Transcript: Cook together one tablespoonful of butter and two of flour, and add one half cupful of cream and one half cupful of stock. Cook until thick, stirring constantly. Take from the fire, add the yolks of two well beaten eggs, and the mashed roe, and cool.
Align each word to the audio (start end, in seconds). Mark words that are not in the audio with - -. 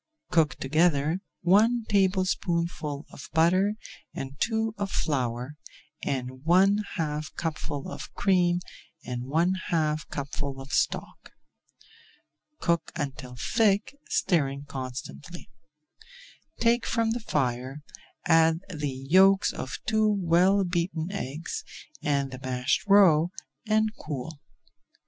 Cook 0.31 0.55
together 0.55 1.21
one 1.41 1.85
tablespoonful 1.87 3.05
of 3.11 3.29
butter 3.33 3.75
and 4.15 4.39
two 4.39 4.73
of 4.79 4.89
flour, 4.89 5.57
and 6.03 6.31
add 6.31 6.39
one 6.43 6.79
half 6.95 7.31
cupful 7.35 7.87
of 7.87 8.11
cream 8.15 8.61
and 9.05 9.25
one 9.25 9.53
half 9.67 10.07
cupful 10.09 10.59
of 10.59 10.73
stock. 10.73 11.33
Cook 12.59 12.91
until 12.95 13.35
thick, 13.35 13.95
stirring 14.09 14.63
constantly. 14.65 15.51
Take 16.59 16.87
from 16.87 17.11
the 17.11 17.19
fire, 17.19 17.83
add 18.25 18.61
the 18.73 18.89
yolks 19.07 19.53
of 19.53 19.77
two 19.85 20.07
well 20.07 20.63
beaten 20.63 21.11
eggs, 21.11 21.63
and 22.01 22.31
the 22.31 22.39
mashed 22.39 22.87
roe, 22.87 23.29
and 23.67 23.93
cool. 23.99 24.39